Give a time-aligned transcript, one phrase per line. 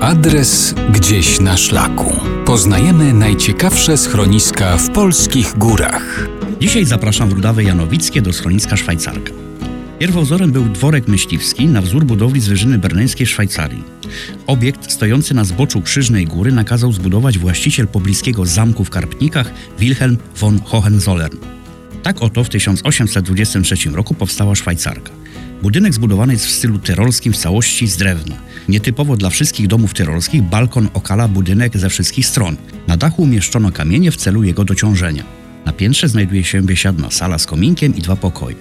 [0.00, 2.12] Adres gdzieś na szlaku.
[2.46, 6.28] Poznajemy najciekawsze schroniska w polskich górach.
[6.60, 9.32] Dzisiaj zapraszam w Janowickie do schroniska Szwajcarka.
[9.98, 13.84] Pierwowzorem był dworek myśliwski na wzór budowli z wyżyny berneńskiej Szwajcarii.
[14.46, 20.60] Obiekt stojący na zboczu Krzyżnej Góry nakazał zbudować właściciel pobliskiego zamku w Karpnikach Wilhelm von
[20.64, 21.38] Hohenzollern.
[22.02, 25.10] Tak oto w 1823 roku powstała Szwajcarka.
[25.62, 28.36] Budynek zbudowany jest w stylu tyrolskim w całości z drewna.
[28.68, 32.56] Nietypowo dla wszystkich domów tyrolskich balkon okala budynek ze wszystkich stron.
[32.86, 35.24] Na dachu umieszczono kamienie w celu jego dociążenia.
[35.66, 38.56] Na piętrze znajduje się biesiadna sala z kominkiem i dwa pokoje.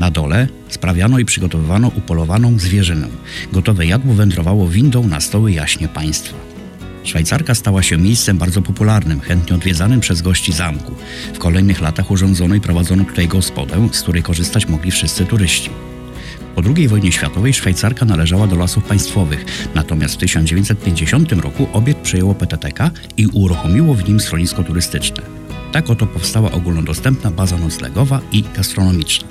[0.00, 3.08] Na dole sprawiano i przygotowywano upolowaną zwierzynę.
[3.52, 6.36] Gotowe jadło wędrowało windą na stoły jaśnie państwa.
[7.04, 10.94] Szwajcarka stała się miejscem bardzo popularnym, chętnie odwiedzanym przez gości zamku.
[11.34, 15.70] W kolejnych latach urządzono i prowadzono tutaj gospodę, z której korzystać mogli wszyscy turyści.
[16.54, 22.34] Po II wojnie światowej Szwajcarka należała do lasów państwowych, natomiast w 1950 roku obiekt przejęło
[22.34, 25.22] PTTK i uruchomiło w nim schronisko turystyczne.
[25.72, 29.28] Tak oto powstała ogólnodostępna baza noclegowa i gastronomiczna.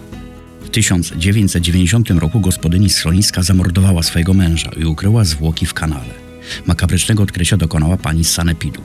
[0.62, 6.14] W 1990 roku gospodyni schroniska zamordowała swojego męża i ukryła zwłoki w kanale.
[6.66, 8.82] Makabrycznego odkrycia dokonała pani z Sanepidu.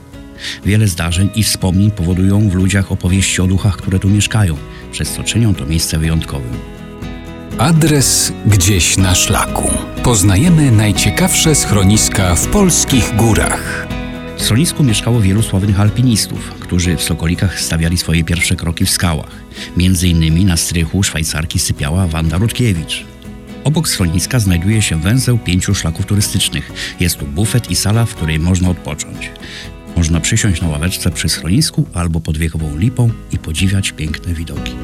[0.65, 4.57] Wiele zdarzeń i wspomnień powodują w ludziach opowieści o duchach, które tu mieszkają,
[4.91, 6.74] przez co czynią to miejsce wyjątkowym.
[7.57, 9.71] Adres gdzieś na szlaku.
[10.03, 13.87] Poznajemy najciekawsze schroniska w polskich górach.
[14.37, 19.31] W schronisku mieszkało wielu sławnych alpinistów, którzy w Sokolikach stawiali swoje pierwsze kroki w skałach.
[19.77, 23.05] Między innymi na strychu Szwajcarki sypiała Wanda Rutkiewicz.
[23.63, 26.71] Obok schroniska znajduje się węzeł pięciu szlaków turystycznych.
[26.99, 29.31] Jest tu bufet i sala, w której można odpocząć.
[29.95, 34.75] Można przysiąść na ławeczce przy schronisku albo pod wiekową lipą i podziwiać piękne widoki.